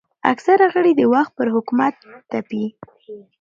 اکثره 0.31 0.65
غړي 0.73 0.91
د 0.95 1.01
وخت 1.13 1.31
پر 1.37 1.47
حکومت 1.55 1.95
تپي 2.31 2.65